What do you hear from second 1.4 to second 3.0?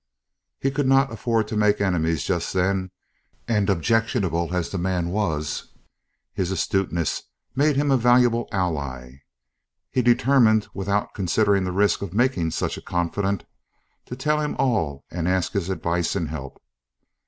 to make enemies just then,